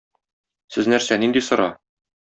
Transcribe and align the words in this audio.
Сез 0.77 0.89
нәрсә, 0.95 1.21
нинди 1.25 1.47
сыра?! 1.51 1.73